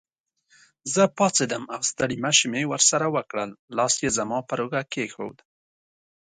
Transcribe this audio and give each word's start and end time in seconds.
زه 0.93 1.03
پاڅېدم 1.17 1.63
او 1.75 1.81
ستړي 1.89 2.17
مشي 2.23 2.47
مې 2.51 2.61
ورسره 2.71 3.05
وکړل، 3.15 3.49
لاس 3.77 3.93
یې 4.03 4.09
زما 4.17 4.39
پر 4.49 4.59
اوږه 4.63 4.81
کېښود. 4.93 5.37